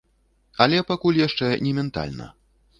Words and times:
Але 0.65 0.79
пакуль 0.93 1.21
яшчэ 1.27 1.53
не 1.69 1.77
ментальна. 1.81 2.25